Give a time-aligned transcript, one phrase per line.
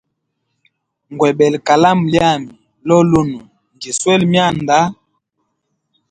[1.13, 2.51] Ngwebele kalamu lyami
[2.87, 3.41] lolunwe,
[3.75, 4.77] ndjiswele myanda.